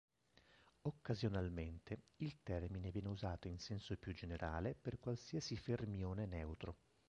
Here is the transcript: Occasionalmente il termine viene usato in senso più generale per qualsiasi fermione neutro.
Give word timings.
Occasionalmente 0.87 2.05
il 2.21 2.39
termine 2.41 2.89
viene 2.89 3.09
usato 3.09 3.47
in 3.47 3.59
senso 3.59 3.95
più 3.97 4.15
generale 4.15 4.73
per 4.73 4.97
qualsiasi 4.97 5.55
fermione 5.55 6.25
neutro. 6.25 6.75